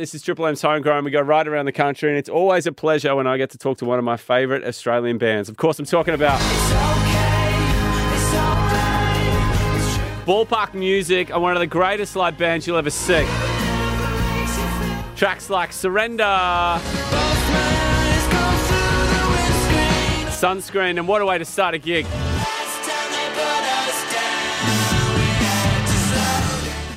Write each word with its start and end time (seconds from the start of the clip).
This 0.00 0.14
is 0.14 0.22
Triple 0.22 0.46
M's 0.46 0.62
Homegrown. 0.62 1.04
We 1.04 1.10
go 1.10 1.20
right 1.20 1.46
around 1.46 1.66
the 1.66 1.72
country, 1.72 2.08
and 2.08 2.16
it's 2.16 2.30
always 2.30 2.66
a 2.66 2.72
pleasure 2.72 3.14
when 3.14 3.26
I 3.26 3.36
get 3.36 3.50
to 3.50 3.58
talk 3.58 3.76
to 3.78 3.84
one 3.84 3.98
of 3.98 4.04
my 4.06 4.16
favourite 4.16 4.64
Australian 4.64 5.18
bands. 5.18 5.50
Of 5.50 5.58
course, 5.58 5.78
I'm 5.78 5.84
talking 5.84 6.14
about 6.14 6.40
Ball 10.24 10.46
Park 10.46 10.72
Music 10.72 11.30
are 11.30 11.38
one 11.38 11.52
of 11.52 11.60
the 11.60 11.66
greatest 11.66 12.16
live 12.16 12.38
bands 12.38 12.66
you'll 12.66 12.78
ever 12.78 12.88
see. 12.88 13.26
Tracks 15.16 15.50
like 15.50 15.70
Surrender, 15.70 16.24
Sunscreen, 20.32 20.96
and 20.96 21.06
what 21.06 21.20
a 21.20 21.26
way 21.26 21.36
to 21.36 21.44
start 21.44 21.74
a 21.74 21.78
gig. 21.78 22.06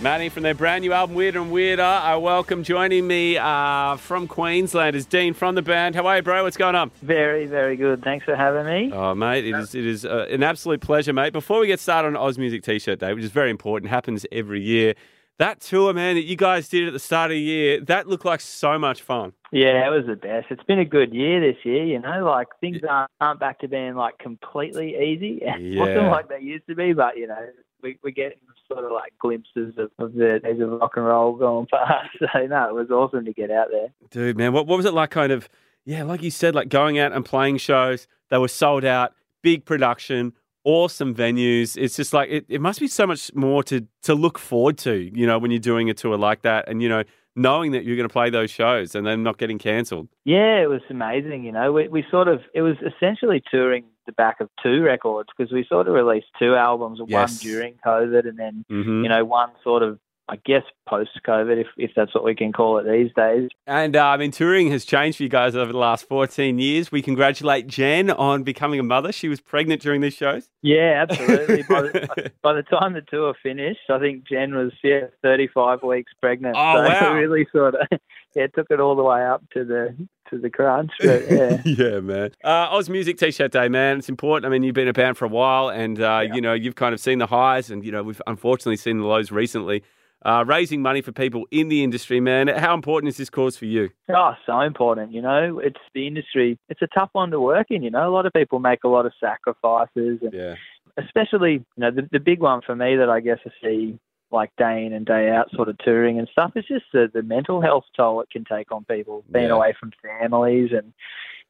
Manny 0.03 0.27
from 0.27 0.43
their 0.43 0.53
brand 0.53 0.81
new 0.81 0.91
album 0.91 1.15
Weirder 1.15 1.39
and 1.39 1.49
Weirder. 1.49 1.81
I 1.81 2.17
welcome 2.17 2.61
joining 2.61 3.07
me 3.07 3.37
uh, 3.37 3.95
from 3.95 4.27
Queensland 4.27 4.97
is 4.97 5.05
Dean 5.05 5.33
from 5.33 5.55
the 5.55 5.61
band. 5.61 5.95
How 5.95 6.05
are 6.07 6.17
you, 6.17 6.21
bro? 6.21 6.43
What's 6.43 6.57
going 6.57 6.75
on? 6.75 6.91
Very, 7.01 7.45
very 7.45 7.77
good. 7.77 8.03
Thanks 8.03 8.25
for 8.25 8.35
having 8.35 8.65
me. 8.65 8.91
Oh, 8.93 9.15
mate, 9.15 9.45
it 9.45 9.55
is 9.55 9.73
it 9.73 9.85
is 9.85 10.03
uh, 10.03 10.27
an 10.29 10.43
absolute 10.43 10.81
pleasure, 10.81 11.13
mate. 11.13 11.31
Before 11.31 11.61
we 11.61 11.67
get 11.67 11.79
started 11.79 12.17
on 12.17 12.33
Ausmusic 12.33 12.63
T-shirt 12.63 12.99
Day, 12.99 13.13
which 13.13 13.23
is 13.23 13.31
very 13.31 13.49
important, 13.49 13.89
happens 13.91 14.25
every 14.29 14.61
year. 14.61 14.93
That 15.39 15.61
tour, 15.61 15.93
man, 15.93 16.15
that 16.15 16.23
you 16.23 16.35
guys 16.35 16.67
did 16.67 16.85
at 16.85 16.91
the 16.91 16.99
start 16.99 17.31
of 17.31 17.35
the 17.35 17.41
year, 17.41 17.79
that 17.79 18.05
looked 18.05 18.25
like 18.25 18.41
so 18.41 18.77
much 18.77 19.01
fun. 19.01 19.31
Yeah, 19.53 19.87
it 19.87 19.89
was 19.89 20.05
the 20.05 20.17
best. 20.17 20.47
It's 20.49 20.63
been 20.63 20.79
a 20.79 20.85
good 20.85 21.13
year 21.13 21.39
this 21.39 21.63
year, 21.63 21.85
you 21.85 21.99
know, 21.99 22.25
like 22.25 22.49
things 22.59 22.79
aren't, 22.87 23.09
aren't 23.21 23.39
back 23.39 23.59
to 23.59 23.69
being 23.69 23.95
like 23.95 24.17
completely 24.17 24.97
easy. 24.97 25.41
It 25.45 25.79
wasn't 25.79 26.07
like 26.07 26.27
they 26.27 26.41
used 26.41 26.67
to 26.67 26.75
be, 26.75 26.91
but 26.91 27.15
you 27.17 27.27
know, 27.27 27.47
we, 27.83 27.99
we're 28.03 28.11
getting 28.11 28.39
sort 28.67 28.85
of 28.85 28.91
like 28.91 29.13
glimpses 29.19 29.75
of, 29.77 29.91
of 29.99 30.13
the 30.13 30.39
days 30.41 30.59
of 30.59 30.69
rock 30.79 30.93
and 30.95 31.05
roll 31.05 31.35
going 31.35 31.67
past. 31.71 32.09
So 32.19 32.45
no, 32.47 32.69
it 32.69 32.73
was 32.73 32.89
awesome 32.89 33.25
to 33.25 33.33
get 33.33 33.51
out 33.51 33.67
there. 33.71 33.93
Dude, 34.09 34.37
man, 34.37 34.53
what, 34.53 34.65
what 34.65 34.77
was 34.77 34.85
it 34.85 34.93
like 34.93 35.11
kind 35.11 35.31
of, 35.31 35.49
yeah, 35.85 36.03
like 36.03 36.23
you 36.23 36.31
said, 36.31 36.55
like 36.55 36.69
going 36.69 36.97
out 36.97 37.11
and 37.11 37.25
playing 37.25 37.57
shows, 37.57 38.07
they 38.29 38.37
were 38.37 38.47
sold 38.47 38.85
out, 38.85 39.13
big 39.41 39.65
production, 39.65 40.33
awesome 40.63 41.13
venues. 41.13 41.77
It's 41.77 41.95
just 41.95 42.13
like, 42.13 42.29
it, 42.29 42.45
it 42.47 42.61
must 42.61 42.79
be 42.79 42.87
so 42.87 43.05
much 43.05 43.33
more 43.35 43.63
to, 43.63 43.85
to 44.03 44.15
look 44.15 44.39
forward 44.39 44.77
to, 44.79 45.11
you 45.13 45.27
know, 45.27 45.37
when 45.37 45.51
you're 45.51 45.59
doing 45.59 45.89
a 45.89 45.93
tour 45.93 46.17
like 46.17 46.43
that 46.43 46.69
and, 46.69 46.81
you 46.81 46.89
know, 46.89 47.03
knowing 47.35 47.71
that 47.71 47.83
you're 47.83 47.95
going 47.95 48.07
to 48.07 48.13
play 48.13 48.29
those 48.29 48.51
shows 48.51 48.95
and 48.95 49.05
then 49.05 49.23
not 49.23 49.37
getting 49.37 49.57
cancelled. 49.57 50.07
Yeah, 50.23 50.61
it 50.61 50.69
was 50.69 50.81
amazing. 50.89 51.43
You 51.43 51.51
know, 51.51 51.73
we, 51.73 51.87
we 51.87 52.05
sort 52.09 52.27
of, 52.27 52.41
it 52.53 52.61
was 52.61 52.75
essentially 52.85 53.43
touring 53.51 53.85
the 54.05 54.11
back 54.13 54.39
of 54.39 54.49
two 54.61 54.83
records 54.83 55.29
because 55.35 55.51
we 55.51 55.65
sort 55.65 55.87
of 55.87 55.93
released 55.93 56.27
two 56.39 56.55
albums, 56.55 56.99
Yes. 57.07 57.31
one 57.31 57.37
during 57.51 57.73
COVID 57.85 58.27
and 58.27 58.37
then 58.37 58.65
Mm-hmm. 58.69 59.03
you 59.03 59.09
know, 59.09 59.23
one 59.25 59.49
sort 59.63 59.83
of, 59.83 59.99
I 60.29 60.37
guess, 60.45 60.63
post 60.87 61.09
COVID, 61.27 61.59
if, 61.59 61.67
if 61.77 61.91
that's 61.95 62.15
what 62.15 62.23
we 62.23 62.33
can 62.33 62.53
call 62.53 62.77
it 62.77 62.85
these 62.89 63.11
days. 63.13 63.49
And 63.67 63.95
uh, 63.95 64.07
I 64.07 64.17
mean, 64.17 64.31
touring 64.31 64.71
has 64.71 64.85
changed 64.85 65.17
for 65.17 65.23
you 65.23 65.29
guys 65.29 65.53
over 65.53 65.71
the 65.71 65.77
last 65.77 66.07
14 66.07 66.59
years. 66.59 66.91
We 66.91 67.01
congratulate 67.01 67.67
Jen 67.67 68.09
on 68.09 68.43
becoming 68.43 68.79
a 68.79 68.83
mother. 68.83 69.11
She 69.11 69.27
was 69.27 69.41
pregnant 69.41 69.81
during 69.81 69.99
these 69.99 70.13
shows. 70.13 70.49
Yeah, 70.61 71.05
absolutely. 71.07 71.63
by, 71.63 71.81
the, 71.81 72.31
by 72.41 72.53
the 72.53 72.63
time 72.63 72.93
the 72.93 73.01
tour 73.01 73.33
finished, 73.43 73.81
I 73.89 73.99
think 73.99 74.25
Jen 74.25 74.55
was, 74.55 74.71
yeah, 74.81 75.07
35 75.21 75.83
weeks 75.83 76.13
pregnant. 76.21 76.55
Oh, 76.57 76.73
so 76.73 76.83
wow. 76.87 77.11
it 77.11 77.19
really 77.19 77.45
sort 77.51 77.75
of, 77.75 77.99
yeah, 78.33 78.47
took 78.47 78.67
it 78.69 78.79
all 78.79 78.95
the 78.95 79.03
way 79.03 79.25
up 79.25 79.43
to 79.51 79.65
the, 79.65 79.93
to 80.29 80.39
the 80.39 80.49
crunch. 80.49 80.91
But 81.01 81.29
yeah. 81.29 81.61
yeah, 81.65 81.99
man. 81.99 82.31
Uh, 82.43 82.69
Ausmusic 82.69 83.17
T-shirt 83.17 83.51
Day, 83.51 83.67
man. 83.67 83.99
It's 83.99 84.09
important. 84.09 84.45
I 84.45 84.49
mean, 84.49 84.63
you've 84.63 84.75
been 84.75 84.87
a 84.87 84.93
band 84.93 85.17
for 85.17 85.25
a 85.25 85.29
while, 85.29 85.69
and 85.69 85.99
uh, 85.99 86.23
you 86.33 86.41
know 86.41 86.53
you've 86.53 86.75
kind 86.75 86.93
of 86.93 86.99
seen 86.99 87.19
the 87.19 87.27
highs, 87.27 87.69
and 87.69 87.83
you 87.83 87.91
know 87.91 88.03
we've 88.03 88.21
unfortunately 88.27 88.77
seen 88.77 88.99
the 88.99 89.05
lows 89.05 89.31
recently. 89.31 89.83
Uh, 90.25 90.43
raising 90.47 90.81
money 90.81 91.01
for 91.01 91.11
people 91.11 91.45
in 91.51 91.67
the 91.67 91.83
industry, 91.83 92.19
man. 92.19 92.47
How 92.47 92.73
important 92.73 93.09
is 93.09 93.17
this 93.17 93.29
cause 93.29 93.57
for 93.57 93.65
you? 93.65 93.89
Oh, 94.09 94.33
so 94.45 94.61
important. 94.61 95.11
You 95.11 95.21
know, 95.21 95.59
it's 95.59 95.79
the 95.93 96.07
industry. 96.07 96.57
It's 96.69 96.81
a 96.81 96.87
tough 96.87 97.09
one 97.13 97.31
to 97.31 97.39
work 97.41 97.67
in. 97.71 97.83
You 97.83 97.91
know, 97.91 98.07
a 98.07 98.11
lot 98.13 98.25
of 98.25 98.31
people 98.33 98.59
make 98.59 98.83
a 98.83 98.87
lot 98.87 99.05
of 99.05 99.11
sacrifices, 99.19 100.19
and 100.21 100.33
Yeah, 100.33 100.55
especially, 100.97 101.53
you 101.53 101.63
know, 101.77 101.91
the, 101.91 102.07
the 102.11 102.19
big 102.19 102.39
one 102.39 102.61
for 102.61 102.75
me 102.75 102.95
that 102.95 103.09
I 103.09 103.19
guess 103.19 103.39
I 103.45 103.51
see 103.61 103.99
like 104.31 104.51
day 104.57 104.85
in 104.85 104.93
and 104.93 105.05
day 105.05 105.29
out 105.29 105.51
sort 105.53 105.69
of 105.69 105.77
touring 105.79 106.17
and 106.17 106.27
stuff 106.31 106.53
is 106.55 106.65
just 106.65 106.85
the, 106.91 107.07
the 107.13 107.21
mental 107.21 107.61
health 107.61 107.83
toll 107.95 108.19
it 108.21 108.29
can 108.31 108.43
take 108.45 108.71
on 108.71 108.83
people 108.85 109.23
being 109.31 109.45
Yeah. 109.45 109.51
away 109.53 109.75
from 109.79 109.91
families 110.01 110.71
and 110.73 110.91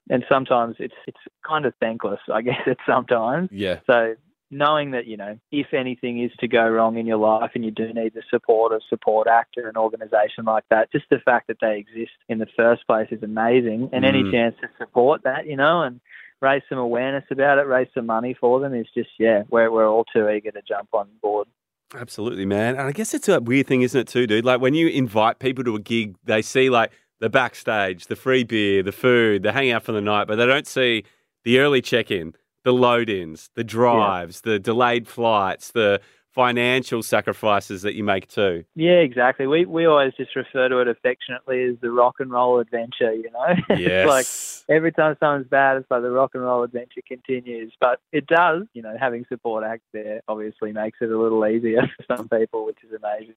and 0.10 0.26
sometimes 0.28 0.76
it's 0.80 0.94
it's 1.08 1.20
kind 1.48 1.66
of 1.66 1.74
thankless, 1.80 2.20
I 2.34 2.42
guess 2.42 2.60
it's 2.68 2.82
sometimes. 2.86 3.50
yeah, 3.54 3.80
So 3.88 4.16
knowing 4.54 4.92
that, 4.92 5.06
you 5.08 5.18
know, 5.18 5.38
if 5.52 5.74
anything 5.74 6.22
is 6.24 6.32
to 6.40 6.48
go 6.48 6.68
wrong 6.68 6.98
in 6.98 7.06
your 7.06 7.18
life 7.18 7.52
and 7.56 7.66
you 7.66 7.72
do 7.72 7.92
need 7.94 8.14
the 8.14 8.24
support 8.30 8.72
of 8.72 8.82
support 8.90 9.28
actor 9.28 9.68
an 9.68 9.76
organisation 9.78 10.46
like 10.46 10.64
that, 10.70 10.92
just 10.92 11.06
the 11.10 11.20
fact 11.20 11.48
that 11.48 11.58
they 11.62 11.78
exist 11.78 12.14
in 12.30 12.38
the 12.40 12.48
first 12.56 12.86
place 12.88 13.08
is 13.12 13.24
amazing. 13.24 13.90
And 13.92 14.06
any 14.06 14.24
Mm. 14.24 14.32
chance 14.32 14.56
to 14.62 14.70
support 14.78 15.24
that, 15.24 15.46
you 15.48 15.56
know, 15.58 15.82
and 15.82 16.00
raise 16.42 16.62
some 16.70 16.78
awareness 16.78 17.24
about 17.32 17.58
it, 17.58 17.68
raise 17.68 17.88
some 17.94 18.06
money 18.06 18.34
for 18.34 18.60
them 18.60 18.74
is 18.74 18.88
just 18.94 19.10
yeah, 19.18 19.44
we're 19.50 19.72
we're 19.72 19.88
all 19.88 20.06
too 20.06 20.30
eager 20.30 20.52
to 20.52 20.62
jump 20.62 20.90
on 20.94 21.08
board. 21.22 21.48
absolutely, 21.96 22.46
man. 22.46 22.76
And 22.76 22.88
I 22.88 22.92
guess 22.92 23.14
it's 23.14 23.30
a 23.30 23.40
weird 23.40 23.68
thing, 23.68 23.82
isn't 23.82 24.00
it, 24.02 24.08
too, 24.08 24.26
dude? 24.28 24.46
Like 24.46 24.62
when 24.62 24.74
you 24.74 24.88
invite 24.88 25.40
people 25.40 25.64
to 25.64 25.76
a 25.76 25.80
gig, 25.80 26.16
they 26.24 26.42
see 26.42 26.70
like 26.70 26.92
the 27.20 27.30
backstage, 27.30 28.08
the 28.08 28.16
free 28.16 28.44
beer, 28.44 28.84
the 28.84 28.92
food, 28.92 29.44
the 29.44 29.52
hang 29.54 29.72
out 29.72 29.84
for 29.84 29.92
the 29.94 30.02
night, 30.02 30.28
but 30.28 30.36
they 30.36 30.46
don't 30.46 30.68
see 30.68 31.04
the 31.46 31.60
early 31.60 31.82
check-in, 31.82 32.34
the 32.64 32.74
load-ins, 32.74 33.50
the 33.56 33.64
drives, 33.64 34.42
the 34.42 34.60
delayed 34.60 35.08
flights, 35.08 35.72
the 35.72 36.02
financial 36.34 37.04
sacrifices 37.04 37.84
that 37.84 37.94
you 37.94 38.04
make 38.04 38.28
too. 38.28 38.66
Yeah, 38.76 38.94
exactly. 38.94 39.46
We 39.46 39.66
we 39.66 39.86
always 39.86 40.14
just 40.16 40.36
refer 40.36 40.68
to 40.68 40.80
it 40.80 40.88
affectionately 40.88 41.64
as 41.64 41.76
the 41.80 41.92
rock 41.92 42.16
and 42.20 42.32
roll 42.32 42.60
adventure, 42.60 43.14
you 43.14 43.30
know? 43.32 43.56
Yes. 43.84 43.90
it's 43.90 44.68
like 44.70 44.76
every 44.76 44.92
time 44.92 45.16
something's 45.20 45.48
bad, 45.50 45.78
it's 45.78 45.92
like 45.92 46.02
the 46.02 46.10
rock 46.10 46.32
and 46.34 46.44
roll 46.44 46.64
adventure 46.64 47.02
continues. 47.08 47.74
But 47.80 48.00
it 48.12 48.26
does, 48.26 48.64
you 48.74 48.82
know, 48.82 48.96
having 49.00 49.26
support 49.30 49.64
act 49.64 49.84
there 49.94 50.22
obviously 50.28 50.72
makes 50.72 50.98
it 51.02 51.12
a 51.12 51.18
little 51.18 51.46
easier 51.46 51.82
for 52.08 52.18
some 52.18 52.28
people, 52.28 52.66
which 52.66 52.80
is 52.84 52.92
amazing. 52.92 53.36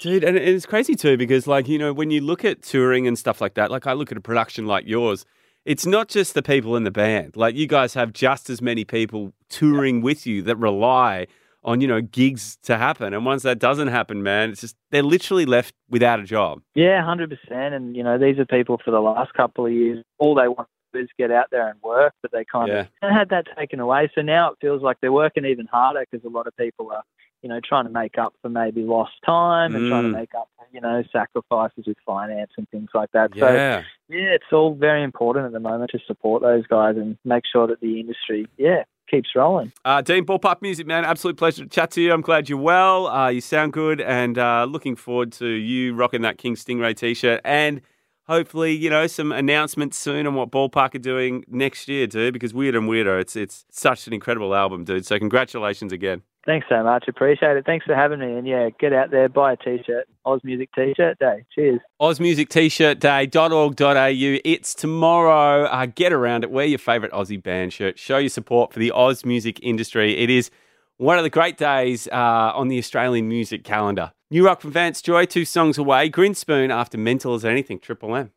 Dude, 0.00 0.24
and 0.24 0.36
it's 0.36 0.66
crazy 0.66 0.96
too 0.96 1.16
because, 1.16 1.46
like, 1.46 1.68
you 1.68 1.78
know, 1.78 1.92
when 1.92 2.10
you 2.10 2.20
look 2.20 2.44
at 2.44 2.62
touring 2.62 3.06
and 3.06 3.16
stuff 3.16 3.40
like 3.40 3.54
that, 3.54 3.70
like 3.70 3.86
I 3.86 3.92
look 3.92 4.10
at 4.10 4.18
a 4.18 4.22
production 4.22 4.66
like 4.66 4.86
yours, 4.86 5.24
it's 5.64 5.86
not 5.86 6.08
just 6.08 6.34
the 6.34 6.42
people 6.42 6.76
in 6.76 6.84
the 6.84 6.90
band. 6.90 7.36
Like, 7.36 7.54
you 7.54 7.66
guys 7.66 7.94
have 7.94 8.12
just 8.12 8.50
as 8.50 8.60
many 8.60 8.84
people 8.84 9.32
touring 9.48 10.00
with 10.02 10.26
you 10.26 10.42
that 10.42 10.56
rely 10.56 11.26
on, 11.62 11.80
you 11.80 11.88
know, 11.88 12.02
gigs 12.02 12.56
to 12.62 12.76
happen. 12.76 13.14
And 13.14 13.24
once 13.24 13.42
that 13.44 13.58
doesn't 13.58 13.88
happen, 13.88 14.22
man, 14.22 14.50
it's 14.50 14.60
just 14.60 14.76
they're 14.90 15.02
literally 15.02 15.46
left 15.46 15.74
without 15.88 16.20
a 16.20 16.24
job. 16.24 16.60
Yeah, 16.74 17.02
hundred 17.02 17.30
percent. 17.30 17.74
And 17.74 17.96
you 17.96 18.02
know, 18.02 18.18
these 18.18 18.38
are 18.38 18.44
people 18.44 18.78
for 18.84 18.90
the 18.90 19.00
last 19.00 19.32
couple 19.34 19.64
of 19.66 19.72
years. 19.72 20.04
All 20.18 20.34
they 20.34 20.48
want 20.48 20.68
to 20.92 20.98
do 20.98 21.04
is 21.04 21.08
get 21.18 21.30
out 21.30 21.46
there 21.50 21.66
and 21.68 21.80
work, 21.82 22.12
but 22.20 22.32
they 22.32 22.44
kind 22.44 22.68
Yeah. 22.68 22.86
of 23.02 23.10
had 23.12 23.30
that 23.30 23.46
taken 23.56 23.80
away. 23.80 24.10
So 24.14 24.20
now 24.20 24.50
it 24.50 24.58
feels 24.60 24.82
like 24.82 24.98
they're 25.00 25.12
working 25.12 25.46
even 25.46 25.66
harder 25.66 26.04
because 26.10 26.24
a 26.26 26.28
lot 26.28 26.46
of 26.46 26.54
people 26.58 26.90
are, 26.92 27.02
you 27.42 27.48
know, 27.48 27.60
trying 27.66 27.84
to 27.86 27.90
make 27.90 28.18
up 28.18 28.34
for 28.42 28.50
maybe 28.50 28.82
lost 28.82 29.12
time 29.24 29.74
and 29.74 29.88
trying 29.88 30.02
to 30.04 30.08
Mm. 30.10 30.20
make 30.20 30.34
up 30.34 30.48
you 30.74 30.80
know, 30.80 31.02
sacrifices 31.12 31.84
with 31.86 31.96
finance 32.04 32.50
and 32.58 32.68
things 32.70 32.90
like 32.92 33.10
that. 33.12 33.30
So 33.38 33.46
Yeah. 33.50 33.84
yeah, 34.08 34.34
it's 34.34 34.52
all 34.52 34.74
very 34.74 35.04
important 35.04 35.46
at 35.46 35.52
the 35.52 35.60
moment 35.60 35.92
to 35.92 36.00
support 36.06 36.42
those 36.42 36.66
guys 36.66 36.96
and 36.96 37.16
make 37.24 37.44
sure 37.50 37.68
that 37.68 37.80
the 37.80 38.00
industry, 38.00 38.46
yeah, 38.58 38.82
keeps 39.08 39.28
rolling. 39.36 39.72
Uh, 39.84 40.00
Dean, 40.02 40.24
Ball 40.24 40.40
Park 40.40 40.60
Music, 40.62 40.86
man, 40.86 41.04
absolute 41.04 41.36
pleasure 41.36 41.62
to 41.62 41.68
chat 41.68 41.92
to 41.92 42.02
you. 42.02 42.12
I'm 42.12 42.22
glad 42.22 42.48
you're 42.48 42.58
well. 42.58 43.06
Uh, 43.06 43.28
you 43.28 43.40
sound 43.40 43.72
good, 43.72 44.00
and 44.00 44.36
uh, 44.36 44.66
looking 44.68 44.96
forward 44.96 45.30
to 45.34 45.46
you 45.46 45.94
rocking 45.94 46.22
that 46.22 46.38
King 46.38 46.56
Stingray 46.56 46.96
t-shirt, 46.96 47.40
and 47.44 47.80
hopefully, 48.26 48.72
you 48.72 48.90
know, 48.90 49.06
some 49.06 49.30
announcements 49.30 49.96
soon 49.96 50.26
on 50.26 50.34
what 50.34 50.50
Ball 50.50 50.68
Park 50.68 50.94
are 50.94 50.98
doing 50.98 51.44
next 51.46 51.86
year, 51.86 52.06
dude. 52.08 52.32
Because 52.32 52.52
Weird 52.52 52.74
and 52.74 52.88
Weirder, 52.88 53.18
it's 53.18 53.36
it's 53.36 53.64
such 53.70 54.06
an 54.08 54.12
incredible 54.12 54.54
album, 54.54 54.84
dude. 54.84 55.06
So 55.06 55.18
congratulations 55.18 55.92
again. 55.92 56.22
Thanks 56.46 56.66
so 56.68 56.82
much. 56.82 57.04
Appreciate 57.08 57.56
it. 57.56 57.64
Thanks 57.64 57.86
for 57.86 57.94
having 57.94 58.20
me. 58.20 58.34
And 58.34 58.46
yeah, 58.46 58.68
get 58.78 58.92
out 58.92 59.10
there, 59.10 59.30
buy 59.30 59.54
a 59.54 59.56
t-shirt. 59.56 60.06
Ausmusic 60.26 60.68
T-shirt 60.74 61.18
Day. 61.18 61.44
Cheers. 61.54 61.80
OzMusicT-shirt-day.org.au. 62.00 64.40
It's 64.44 64.74
tomorrow. 64.74 65.64
Uh, 65.64 65.86
get 65.86 66.12
around 66.12 66.44
it. 66.44 66.50
Wear 66.50 66.66
your 66.66 66.78
favourite 66.78 67.12
Aussie 67.12 67.42
band 67.42 67.72
shirt. 67.72 67.98
Show 67.98 68.18
your 68.18 68.28
support 68.28 68.72
for 68.72 68.78
the 68.78 68.90
Oz 68.90 69.24
music 69.24 69.58
industry. 69.62 70.18
It 70.18 70.30
is 70.30 70.50
one 70.96 71.18
of 71.18 71.24
the 71.24 71.30
great 71.30 71.56
days 71.56 72.08
uh, 72.08 72.52
on 72.54 72.68
the 72.68 72.78
Australian 72.78 73.28
music 73.28 73.64
calendar. 73.64 74.12
New 74.30 74.46
Rock 74.46 74.60
from 74.60 74.72
Vance 74.72 75.02
Joy, 75.02 75.26
two 75.26 75.44
songs 75.44 75.78
away. 75.78 76.10
Grinspoon 76.10 76.70
after 76.70 76.98
Mental 76.98 77.34
as 77.34 77.44
Anything, 77.44 77.78
Triple 77.78 78.14
M. 78.16 78.32